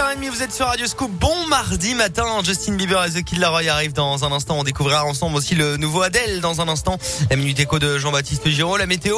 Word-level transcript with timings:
6h30, 0.00 0.30
vous 0.30 0.42
êtes 0.42 0.52
sur 0.52 0.66
Radio 0.66 0.86
Scoop. 0.86 1.10
Bon 1.10 1.46
mardi 1.48 1.94
matin. 1.94 2.24
Justin 2.42 2.72
Bieber 2.74 3.04
et 3.04 3.10
The 3.10 3.22
Kid 3.22 3.38
Laroi 3.38 3.68
arrivent 3.68 3.92
dans 3.92 4.24
un 4.24 4.32
instant. 4.32 4.58
On 4.58 4.64
découvrira 4.64 5.04
ensemble 5.04 5.36
aussi 5.36 5.54
le 5.54 5.76
nouveau 5.76 6.00
Adèle 6.00 6.40
dans 6.40 6.62
un 6.62 6.68
instant. 6.68 6.96
La 7.28 7.36
minute 7.36 7.60
écho 7.60 7.78
de 7.78 7.98
Jean-Baptiste 7.98 8.48
Giraud, 8.48 8.78
la 8.78 8.86
météo. 8.86 9.16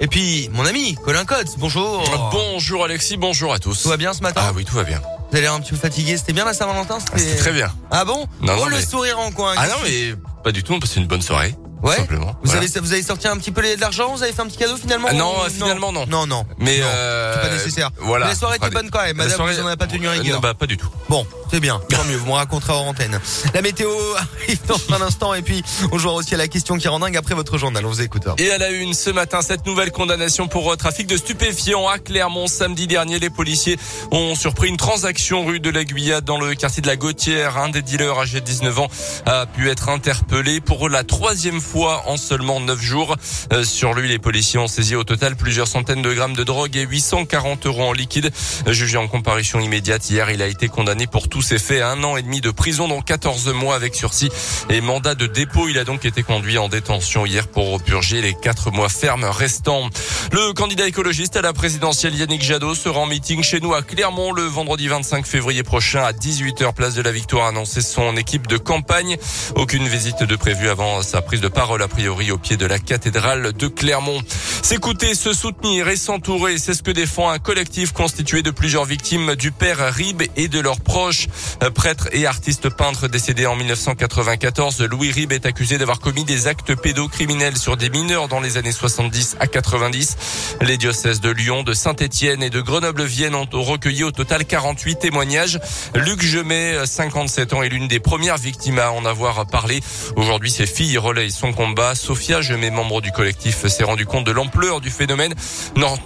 Et 0.00 0.06
puis, 0.06 0.50
mon 0.52 0.66
ami, 0.66 0.96
Colin 1.02 1.24
Cotte. 1.24 1.54
Bonjour. 1.56 2.04
Bonjour 2.30 2.84
Alexis, 2.84 3.16
bonjour 3.16 3.54
à 3.54 3.58
tous. 3.58 3.82
Tout 3.82 3.88
va 3.88 3.96
bien 3.96 4.12
ce 4.12 4.20
matin? 4.22 4.42
Ah 4.44 4.52
oui, 4.54 4.66
tout 4.66 4.74
va 4.74 4.84
bien. 4.84 5.00
Vous 5.00 5.36
avez 5.36 5.40
l'air 5.40 5.54
un 5.54 5.60
petit 5.60 5.70
peu 5.70 5.76
fatigué. 5.78 6.18
C'était 6.18 6.34
bien 6.34 6.44
la 6.44 6.52
Saint-Valentin? 6.52 6.98
Ah, 7.00 7.16
C'était 7.18 7.36
très 7.36 7.52
bien. 7.52 7.72
Ah 7.90 8.04
bon? 8.04 8.26
Non, 8.42 8.52
oh, 8.54 8.60
non, 8.60 8.66
le 8.66 8.76
mais- 8.76 8.84
sourire 8.84 9.18
en 9.18 9.30
coin. 9.30 9.54
Ah 9.56 9.66
non, 9.66 9.76
mais 9.82 10.14
pas 10.44 10.52
du 10.52 10.62
tout, 10.62 10.74
on 10.74 10.78
passe 10.80 10.96
une 10.96 11.06
bonne 11.06 11.22
soirée. 11.22 11.54
Ouais. 11.82 11.96
Simplement. 11.96 12.26
Vous 12.42 12.50
Voilà. 12.50 12.60
avez, 12.62 12.80
vous 12.80 12.92
avez 12.92 13.02
sorti 13.02 13.28
un 13.28 13.36
petit 13.36 13.50
peu 13.52 13.62
de 13.62 13.80
l'argent? 13.80 14.12
Vous 14.14 14.22
avez 14.22 14.32
fait 14.32 14.42
un 14.42 14.46
petit 14.46 14.56
cadeau 14.58 14.76
finalement? 14.76 15.08
Ah 15.10 15.14
non, 15.14 15.38
ou- 15.38 15.44
euh, 15.44 15.48
finalement, 15.48 15.92
non. 15.92 16.06
Non, 16.06 16.26
non. 16.26 16.44
Mais 16.58 16.80
euh, 16.82 17.34
C'est 17.34 17.48
pas 17.48 17.54
nécessaire. 17.54 17.90
Voilà. 17.98 18.26
Mais 18.26 18.32
la 18.32 18.36
soirée 18.38 18.56
était 18.56 18.70
bonne 18.70 18.90
quand 18.90 18.98
même. 19.02 19.16
La 19.16 19.24
Madame, 19.24 19.36
soirée- 19.36 19.54
vous 19.54 19.62
en 19.62 19.66
avez 19.66 19.76
pas 19.76 19.86
tenu 19.86 20.08
rigueur. 20.08 20.34
Non, 20.34 20.40
bah 20.40 20.54
pas 20.54 20.66
du 20.66 20.76
tout. 20.76 20.88
Bon, 21.08 21.26
c'est 21.50 21.60
bien, 21.60 21.80
tant 21.88 22.04
mieux, 22.04 22.16
vous 22.16 22.26
me 22.26 22.32
raconterez 22.32 22.72
en 22.72 22.88
antenne. 22.88 23.18
La 23.54 23.62
météo 23.62 23.90
arrive 24.16 24.60
dans 24.66 24.94
un 24.94 25.00
instant 25.02 25.34
et 25.34 25.42
puis 25.42 25.62
on 25.92 25.98
jouera 25.98 26.14
aussi 26.14 26.34
à 26.34 26.38
la 26.38 26.48
question 26.48 26.76
qui 26.76 26.88
rend 26.88 26.98
dingue 26.98 27.16
après 27.16 27.34
votre 27.34 27.58
journal, 27.58 27.84
on 27.84 27.88
vous 27.88 28.02
écoute. 28.02 28.24
Et 28.38 28.50
à 28.50 28.58
la 28.58 28.70
une 28.70 28.94
ce 28.94 29.10
matin, 29.10 29.42
cette 29.42 29.66
nouvelle 29.66 29.92
condamnation 29.92 30.48
pour 30.48 30.72
euh, 30.72 30.76
trafic 30.76 31.06
de 31.06 31.16
stupéfiants 31.16 31.88
à 31.88 31.98
Clermont. 31.98 32.46
Samedi 32.46 32.86
dernier, 32.86 33.18
les 33.18 33.30
policiers 33.30 33.78
ont 34.10 34.34
surpris 34.34 34.68
une 34.68 34.76
transaction 34.76 35.44
rue 35.44 35.60
de 35.60 35.70
la 35.70 35.84
Guyade 35.84 36.24
dans 36.24 36.38
le 36.38 36.54
quartier 36.54 36.82
de 36.82 36.86
la 36.86 36.96
Gautière. 36.96 37.58
Un 37.58 37.70
des 37.70 37.82
dealers 37.82 38.18
âgé 38.18 38.40
de 38.40 38.44
19 38.44 38.78
ans 38.78 38.88
a 39.26 39.46
pu 39.46 39.70
être 39.70 39.88
interpellé 39.88 40.60
pour 40.60 40.88
la 40.88 41.04
troisième 41.04 41.60
fois 41.60 42.04
en 42.06 42.16
seulement 42.16 42.60
9 42.60 42.80
jours. 42.80 43.16
Euh, 43.52 43.64
sur 43.64 43.94
lui, 43.94 44.08
les 44.08 44.18
policiers 44.18 44.58
ont 44.58 44.68
saisi 44.68 44.94
au 44.94 45.04
total 45.04 45.36
plusieurs 45.36 45.68
centaines 45.68 46.02
de 46.02 46.12
grammes 46.12 46.34
de 46.34 46.44
drogue 46.44 46.76
et 46.76 46.82
840 46.82 47.66
euros 47.66 47.84
en 47.84 47.92
liquide. 47.92 48.30
Jugé 48.66 48.96
en 48.96 49.08
comparution 49.08 49.60
immédiate 49.60 50.08
hier, 50.10 50.30
il 50.30 50.42
a 50.42 50.46
été 50.46 50.68
condamné 50.68 51.06
pour 51.06 51.28
tous 51.38 51.42
ces 51.42 51.60
faits 51.60 51.82
à 51.82 51.90
un 51.90 52.02
an 52.02 52.16
et 52.16 52.22
demi 52.22 52.40
de 52.40 52.50
prison, 52.50 52.88
dont 52.88 53.00
14 53.00 53.54
mois 53.54 53.76
avec 53.76 53.94
sursis 53.94 54.28
et 54.70 54.80
mandat 54.80 55.14
de 55.14 55.28
dépôt. 55.28 55.68
Il 55.68 55.78
a 55.78 55.84
donc 55.84 56.04
été 56.04 56.24
conduit 56.24 56.58
en 56.58 56.68
détention 56.68 57.26
hier 57.26 57.46
pour 57.46 57.80
purger 57.80 58.20
les 58.20 58.34
quatre 58.34 58.72
mois 58.72 58.88
fermes 58.88 59.22
restants. 59.22 59.88
Le 60.32 60.52
candidat 60.52 60.88
écologiste 60.88 61.36
à 61.36 61.42
la 61.42 61.52
présidentielle 61.52 62.16
Yannick 62.16 62.42
Jadot 62.42 62.74
sera 62.74 62.98
en 62.98 63.06
meeting 63.06 63.44
chez 63.44 63.60
nous 63.60 63.72
à 63.72 63.82
Clermont 63.82 64.32
le 64.32 64.42
vendredi 64.42 64.88
25 64.88 65.24
février 65.24 65.62
prochain 65.62 66.02
à 66.02 66.10
18h 66.10 66.74
place 66.74 66.94
de 66.94 67.02
la 67.02 67.12
Victoire 67.12 67.46
annoncé 67.46 67.82
son 67.82 68.16
équipe 68.16 68.48
de 68.48 68.56
campagne. 68.56 69.16
Aucune 69.54 69.86
visite 69.86 70.24
de 70.24 70.34
prévue 70.34 70.68
avant 70.68 71.02
sa 71.02 71.22
prise 71.22 71.40
de 71.40 71.46
parole 71.46 71.82
a 71.82 71.88
priori 71.88 72.32
au 72.32 72.38
pied 72.38 72.56
de 72.56 72.66
la 72.66 72.80
cathédrale 72.80 73.52
de 73.52 73.68
Clermont. 73.68 74.20
S'écouter, 74.62 75.14
se 75.14 75.32
soutenir 75.32 75.88
et 75.88 75.96
s'entourer, 75.96 76.58
c'est 76.58 76.74
ce 76.74 76.82
que 76.82 76.90
défend 76.90 77.30
un 77.30 77.38
collectif 77.38 77.92
constitué 77.92 78.42
de 78.42 78.50
plusieurs 78.50 78.84
victimes 78.84 79.34
du 79.34 79.50
père 79.50 79.78
Rib 79.94 80.22
et 80.36 80.48
de 80.48 80.60
leurs 80.60 80.80
proches. 80.80 81.28
Euh, 81.62 81.70
Prêtre 81.70 82.08
et 82.12 82.26
artiste 82.26 82.68
peintre 82.68 83.08
décédé 83.08 83.46
en 83.46 83.56
1994, 83.56 84.82
Louis 84.82 85.10
Rib 85.10 85.32
est 85.32 85.46
accusé 85.46 85.78
d'avoir 85.78 86.00
commis 86.00 86.24
des 86.24 86.48
actes 86.48 86.74
pédocriminels 86.74 87.56
sur 87.56 87.76
des 87.76 87.88
mineurs 87.88 88.28
dans 88.28 88.40
les 88.40 88.56
années 88.58 88.72
70 88.72 89.36
à 89.40 89.46
90. 89.46 90.16
Les 90.60 90.76
diocèses 90.76 91.20
de 91.20 91.30
Lyon, 91.30 91.62
de 91.62 91.72
Saint-Étienne 91.72 92.42
et 92.42 92.50
de 92.50 92.60
Grenoble-Vienne 92.60 93.34
ont 93.34 93.48
recueilli 93.52 94.04
au 94.04 94.10
total 94.10 94.44
48 94.44 94.98
témoignages. 94.98 95.60
Luc 95.94 96.20
Gemet, 96.20 96.84
57 96.84 97.54
ans, 97.54 97.62
est 97.62 97.68
l'une 97.68 97.88
des 97.88 98.00
premières 98.00 98.38
victimes 98.38 98.80
à 98.80 98.90
en 98.90 99.04
avoir 99.06 99.46
parlé. 99.46 99.80
Aujourd'hui, 100.16 100.50
ses 100.50 100.66
filles 100.66 100.98
relayent 100.98 101.30
son 101.30 101.52
combat. 101.52 101.94
Sophia 101.94 102.42
Gemet, 102.42 102.70
membre 102.70 103.00
du 103.00 103.12
collectif, 103.12 103.66
s'est 103.66 103.84
rendu 103.84 104.04
compte 104.04 104.24
de 104.24 104.32
l'ampleur 104.32 104.47
du 104.80 104.90
phénomène, 104.90 105.34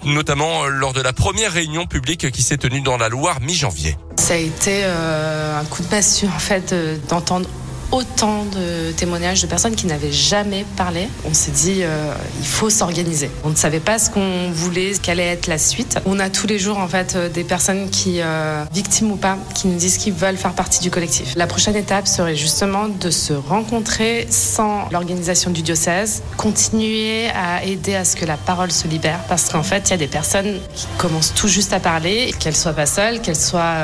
notamment 0.05 0.67
lors 0.67 0.93
de 0.93 1.01
la 1.01 1.12
première 1.12 1.53
réunion 1.53 1.87
publique 1.87 2.31
qui 2.31 2.43
s'est 2.43 2.59
tenue 2.59 2.81
dans 2.81 2.97
la 2.97 3.09
Loire 3.09 3.41
mi-janvier. 3.41 3.97
Ça 4.19 4.34
a 4.34 4.37
été 4.37 4.83
euh, 4.84 5.59
un 5.59 5.65
coup 5.65 5.83
de 5.83 5.89
massue 5.89 6.27
en 6.27 6.39
fait 6.39 6.73
euh, 6.73 6.97
d'entendre 7.09 7.49
autant 7.93 8.47
de 8.47 8.91
témoignages 8.93 9.43
de 9.43 9.47
personnes 9.47 9.77
qui 9.77 9.87
n'avaient 9.87 10.12
jamais 10.12 10.65
parlé. 10.77 11.09
On 11.28 11.34
s'est 11.34 11.50
dit 11.50 11.83
euh, 11.83 12.12
il 12.41 12.47
faut 12.47 12.71
s'organiser. 12.71 13.31
On 13.44 13.50
ne 13.50 13.55
savait 13.55 13.81
pas 13.81 13.99
ce 13.99 14.11
qu'on 14.11 14.50
voulait, 14.50 14.93
quelle 15.00 15.21
allait 15.21 15.33
être 15.33 15.47
la 15.47 15.59
suite. 15.59 15.99
On 16.06 16.19
a 16.19 16.31
tous 16.31 16.47
les 16.47 16.59
jours 16.59 16.78
en 16.78 16.89
fait 16.89 17.15
euh, 17.15 17.28
des 17.28 17.44
personnes 17.44 17.91
qui 17.91 18.21
euh, 18.21 18.65
victimes 18.72 19.12
ou 19.12 19.16
pas 19.16 19.37
qui 19.55 19.69
nous 19.69 19.77
disent 19.77 19.99
qu'ils 19.99 20.15
veulent 20.15 20.39
faire 20.39 20.55
partie 20.55 20.81
du 20.81 20.91
collectif. 20.91 21.34
La 21.37 21.47
prochaine 21.47 21.77
étape 21.77 22.09
serait 22.09 22.34
justement 22.34 22.89
de 22.89 23.11
se 23.11 23.34
rencontrer 23.34 24.27
sans 24.31 24.89
l'organisation 24.91 25.50
du 25.50 25.62
diocèse, 25.62 26.22
continuer 26.39 27.28
à 27.28 27.62
aider 27.65 27.95
à 27.95 28.05
ce 28.06 28.16
que 28.16 28.25
la 28.25 28.39
parole 28.39 28.72
se 28.72 28.89
libère 28.89 29.21
parce 29.28 29.50
qu'en 29.50 29.62
fait 29.62 29.89
il 29.89 29.91
y 29.91 29.95
a 29.95 29.99
des 29.99 30.06
personnes 30.06 30.59
qui 30.75 30.87
commencent 30.97 31.34
tout 31.34 31.49
juste 31.49 31.75
à 31.75 31.81
parler, 31.81 32.33
qu'elles 32.39 32.56
soient 32.56 32.72
pas 32.72 32.87
seules, 32.87 33.21
qu'elles 33.21 33.37
soient 33.37 33.77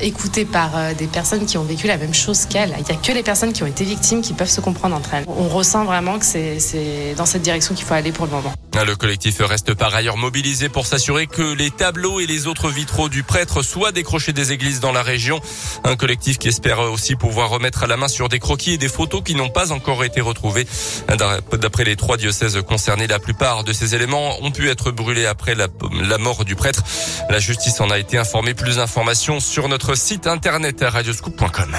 écoutées 0.00 0.44
par 0.44 0.70
des 0.96 1.06
personnes 1.06 1.44
qui 1.44 1.58
ont 1.58 1.64
vécu 1.64 1.88
la 1.88 1.96
même 1.96 2.14
chose 2.14 2.46
qu'elles. 2.46 2.74
Il 2.78 2.88
y 2.88 2.96
a 2.96 3.00
que 3.00 3.12
les 3.12 3.22
qui 3.32 3.62
ont 3.62 3.66
été 3.66 3.84
victimes 3.84 4.20
qui 4.20 4.34
peuvent 4.34 4.50
se 4.50 4.60
comprendre 4.60 4.94
entre 4.94 5.14
elles. 5.14 5.24
On 5.26 5.48
ressent 5.48 5.84
vraiment 5.84 6.18
que 6.18 6.24
c'est 6.24 7.14
dans 7.16 7.24
cette 7.26 7.42
direction 7.42 7.74
qu'il 7.74 7.84
faut 7.84 7.94
aller 7.94 8.12
pour 8.12 8.26
le 8.26 8.32
moment. 8.32 8.52
Le 8.86 8.94
collectif 8.94 9.38
reste 9.40 9.74
par 9.74 9.94
ailleurs 9.94 10.16
mobilisé 10.16 10.68
pour 10.68 10.86
s'assurer 10.86 11.26
que 11.26 11.54
les 11.54 11.70
tableaux 11.70 12.20
et 12.20 12.26
les 12.26 12.46
autres 12.46 12.68
vitraux 12.68 13.08
du 13.08 13.22
prêtre 13.22 13.62
soient 13.62 13.92
décrochés 13.92 14.32
des 14.32 14.52
églises 14.52 14.80
dans 14.80 14.92
la 14.92 15.02
région. 15.02 15.40
Un 15.84 15.96
collectif 15.96 16.38
qui 16.38 16.48
espère 16.48 16.80
aussi 16.80 17.16
pouvoir 17.16 17.48
remettre 17.50 17.84
à 17.84 17.86
la 17.86 17.96
main 17.96 18.08
sur 18.08 18.28
des 18.28 18.38
croquis 18.38 18.72
et 18.72 18.78
des 18.78 18.88
photos 18.88 19.22
qui 19.24 19.34
n'ont 19.34 19.50
pas 19.50 19.72
encore 19.72 20.04
été 20.04 20.20
retrouvés. 20.20 20.66
D'après 21.08 21.84
les 21.84 21.96
trois 21.96 22.16
diocèses 22.16 22.60
concernés, 22.66 23.06
la 23.06 23.18
plupart 23.18 23.64
de 23.64 23.72
ces 23.72 23.94
éléments 23.94 24.36
ont 24.42 24.50
pu 24.50 24.68
être 24.68 24.90
brûlés 24.90 25.26
après 25.26 25.54
la, 25.54 25.68
la 26.02 26.18
mort 26.18 26.44
du 26.44 26.54
prêtre. 26.54 26.82
La 27.30 27.38
justice 27.38 27.80
en 27.80 27.90
a 27.90 27.98
été 27.98 28.18
informée. 28.18 28.54
Plus 28.54 28.76
d'informations 28.76 29.40
sur 29.40 29.68
notre 29.68 29.94
site 29.94 30.26
internet 30.26 30.84
radioscoop.com. 30.86 31.76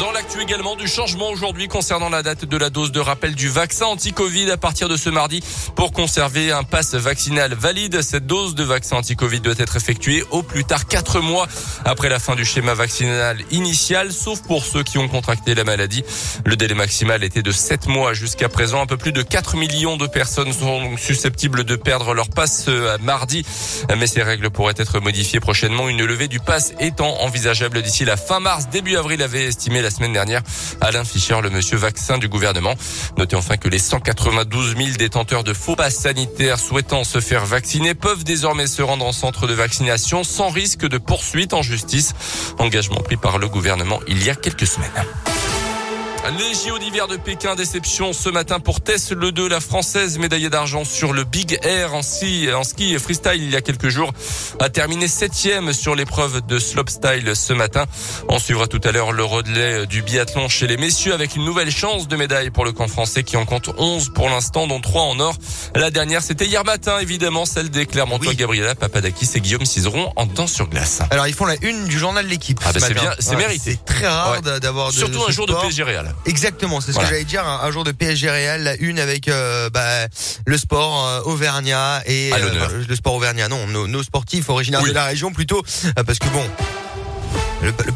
Dans 0.00 0.10
l'actu 0.10 0.42
également 0.42 0.74
du 0.74 0.88
changement 0.88 1.30
aujourd'hui 1.30 1.68
concernant 1.68 2.08
la 2.08 2.24
date 2.24 2.44
de 2.44 2.56
la 2.56 2.70
dose 2.70 2.90
de 2.90 2.98
rappel 2.98 3.36
du 3.36 3.48
vaccin 3.48 3.86
anti-Covid 3.86 4.50
à 4.50 4.56
partir 4.56 4.88
de 4.88 4.96
ce 4.96 5.08
mardi 5.08 5.42
pour 5.76 5.92
conserver 5.92 6.50
un 6.50 6.64
pass 6.64 6.94
vaccinal 6.96 7.54
valide. 7.54 8.02
Cette 8.02 8.26
dose 8.26 8.56
de 8.56 8.64
vaccin 8.64 8.96
anti-Covid 8.96 9.40
doit 9.40 9.54
être 9.58 9.76
effectuée 9.76 10.24
au 10.32 10.42
plus 10.42 10.64
tard 10.64 10.86
quatre 10.86 11.20
mois 11.20 11.46
après 11.84 12.08
la 12.08 12.18
fin 12.18 12.34
du 12.34 12.44
schéma 12.44 12.74
vaccinal 12.74 13.38
initial, 13.52 14.12
sauf 14.12 14.42
pour 14.42 14.64
ceux 14.64 14.82
qui 14.82 14.98
ont 14.98 15.06
contracté 15.06 15.54
la 15.54 15.62
maladie. 15.62 16.02
Le 16.44 16.56
délai 16.56 16.74
maximal 16.74 17.22
était 17.22 17.42
de 17.42 17.52
7 17.52 17.86
mois 17.86 18.12
jusqu'à 18.12 18.48
présent. 18.48 18.82
Un 18.82 18.86
peu 18.86 18.96
plus 18.96 19.12
de 19.12 19.22
4 19.22 19.56
millions 19.56 19.96
de 19.96 20.08
personnes 20.08 20.52
sont 20.52 20.96
susceptibles 20.96 21.62
de 21.62 21.76
perdre 21.76 22.12
leur 22.12 22.28
passe 22.28 22.64
euh, 22.68 22.98
mardi. 22.98 23.46
Mais 23.96 24.08
ces 24.08 24.24
règles 24.24 24.50
pourraient 24.50 24.74
être 24.76 24.98
modifiées 24.98 25.38
prochainement. 25.38 25.88
Une 25.88 26.04
levée 26.04 26.28
du 26.28 26.40
pass 26.40 26.74
étant 26.80 27.20
envisageable 27.22 27.82
d'ici 27.82 28.04
la 28.04 28.16
fin 28.16 28.40
mars. 28.40 28.68
Début 28.68 28.96
avril 28.96 29.22
avait 29.22 29.46
estimé 29.46 29.75
la 29.82 29.90
semaine 29.90 30.12
dernière 30.12 30.42
Alain 30.80 31.04
Fischer, 31.04 31.40
le 31.42 31.50
monsieur 31.50 31.76
vaccin 31.76 32.18
du 32.18 32.28
gouvernement. 32.28 32.74
Notez 33.16 33.36
enfin 33.36 33.56
que 33.56 33.68
les 33.68 33.78
192 33.78 34.76
000 34.76 34.90
détenteurs 34.98 35.44
de 35.44 35.52
faux 35.52 35.76
passes 35.76 35.96
sanitaires 35.96 36.58
souhaitant 36.58 37.04
se 37.04 37.20
faire 37.20 37.46
vacciner 37.46 37.94
peuvent 37.94 38.24
désormais 38.24 38.66
se 38.66 38.82
rendre 38.82 39.04
en 39.04 39.12
centre 39.12 39.46
de 39.46 39.54
vaccination 39.54 40.24
sans 40.24 40.48
risque 40.48 40.86
de 40.86 40.98
poursuite 40.98 41.54
en 41.54 41.62
justice. 41.62 42.14
Engagement 42.58 43.00
pris 43.00 43.16
par 43.16 43.38
le 43.38 43.48
gouvernement 43.48 44.00
il 44.08 44.22
y 44.24 44.30
a 44.30 44.34
quelques 44.34 44.66
semaines. 44.66 44.90
Les 46.26 46.54
JO 46.54 46.78
d'hiver 46.78 47.06
de 47.06 47.16
Pékin, 47.16 47.54
déception 47.54 48.12
ce 48.12 48.28
matin 48.28 48.58
pour 48.58 48.80
Tess 48.80 49.12
Le 49.12 49.30
2, 49.30 49.48
la 49.48 49.60
française 49.60 50.18
médaillée 50.18 50.50
d'argent 50.50 50.84
sur 50.84 51.12
le 51.12 51.22
Big 51.22 51.56
Air 51.62 51.94
en 51.94 52.02
ski, 52.02 52.48
en 52.52 52.64
ski 52.64 52.98
freestyle 52.98 53.40
il 53.42 53.50
y 53.50 53.54
a 53.56 53.60
quelques 53.60 53.88
jours, 53.90 54.12
a 54.58 54.68
terminé 54.68 55.06
septième 55.06 55.72
sur 55.72 55.94
l'épreuve 55.94 56.44
de 56.44 56.58
slopestyle 56.58 57.36
ce 57.36 57.52
matin. 57.52 57.86
On 58.28 58.40
suivra 58.40 58.66
tout 58.66 58.80
à 58.82 58.90
l'heure 58.90 59.12
le 59.12 59.22
relais 59.22 59.86
du 59.86 60.02
biathlon 60.02 60.48
chez 60.48 60.66
les 60.66 60.76
messieurs 60.76 61.14
avec 61.14 61.36
une 61.36 61.44
nouvelle 61.44 61.70
chance 61.70 62.08
de 62.08 62.16
médaille 62.16 62.50
pour 62.50 62.64
le 62.64 62.72
camp 62.72 62.88
français 62.88 63.22
qui 63.22 63.36
en 63.36 63.46
compte 63.46 63.70
11 63.78 64.10
pour 64.12 64.28
l'instant, 64.28 64.66
dont 64.66 64.80
3 64.80 65.02
en 65.02 65.20
or. 65.20 65.36
La 65.76 65.92
dernière, 65.92 66.22
c'était 66.22 66.46
hier 66.46 66.64
matin, 66.64 66.98
évidemment, 66.98 67.46
celle 67.46 67.70
des 67.70 67.86
Clermontois 67.86 68.30
Oui. 68.30 68.36
Gabriela 68.36 68.74
Papadakis 68.74 69.30
et 69.36 69.40
Guillaume 69.40 69.64
Cizeron 69.64 70.12
en 70.16 70.26
danse 70.26 70.52
sur 70.52 70.66
glace. 70.66 71.00
Alors 71.10 71.28
ils 71.28 71.34
font 71.34 71.46
la 71.46 71.54
une 71.62 71.86
du 71.86 71.98
journal 71.98 72.24
de 72.24 72.30
l'équipe. 72.30 72.58
Ah, 72.64 72.72
bah, 72.72 72.80
ce 72.80 72.86
c'est 72.86 72.94
bien, 72.94 73.12
c'est 73.20 73.36
mérité. 73.36 73.78
C'est 73.78 73.84
très 73.84 74.08
rare 74.08 74.40
Ouais. 74.44 74.60
d'avoir 74.60 74.90
Surtout 74.90 75.20
de 75.20 75.28
un 75.28 75.30
jour 75.30 75.46
de. 75.46 75.54
PSG 75.54 75.84
Real. 75.84 76.15
Exactement, 76.24 76.80
c'est 76.80 76.88
ce 76.88 76.92
Voilà. 76.94 77.08
que 77.08 77.14
j'allais 77.14 77.24
dire. 77.24 77.46
Un, 77.46 77.60
un 77.62 77.70
jour 77.70 77.84
de 77.84 77.92
PSG 77.92 78.28
Real, 78.30 78.62
la 78.62 78.76
une 78.76 78.98
avec 78.98 79.28
euh, 79.28 79.70
bah, 79.70 80.06
le 80.44 80.58
sport 80.58 81.06
euh, 81.06 81.20
auvergnat 81.22 82.02
et 82.06 82.30
enfin, 82.32 82.44
le 82.88 82.96
sport 82.96 83.14
auvergnat. 83.14 83.48
Non, 83.48 83.66
nos, 83.68 83.86
nos 83.86 84.02
sportifs 84.02 84.48
originaires 84.48 84.80
Oui. 84.82 84.88
de 84.90 84.94
la 84.94 85.04
région 85.04 85.32
plutôt, 85.32 85.62
euh, 85.98 86.02
parce 86.04 86.18
que 86.18 86.28
bon, 86.28 86.44
le, 87.62 87.68
le 87.68 87.84